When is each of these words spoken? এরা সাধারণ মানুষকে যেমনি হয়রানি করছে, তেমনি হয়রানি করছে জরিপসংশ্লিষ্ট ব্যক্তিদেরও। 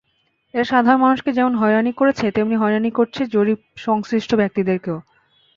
এরা 0.53 0.65
সাধারণ 0.65 0.99
মানুষকে 1.01 1.29
যেমনি 1.31 1.57
হয়রানি 1.57 1.91
করছে, 1.91 2.25
তেমনি 2.31 2.55
হয়রানি 2.55 2.89
করছে 2.91 3.21
জরিপসংশ্লিষ্ট 3.25 4.31
ব্যক্তিদেরও। 4.35 4.95